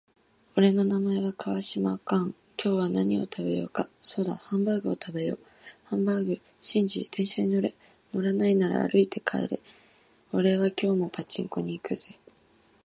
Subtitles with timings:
[0.55, 2.33] 俺の名前は川島寛。
[2.57, 3.87] 今日は何を食べようか。
[3.99, 5.39] そうだハンバーグを食べよう。
[5.83, 6.41] ハンバーグ。
[6.59, 7.71] シンジ、電車に乗れ。
[8.11, 9.59] 乗らないなら歩いて帰れ。
[10.33, 12.17] 俺は今日もパチンコに行くぜ。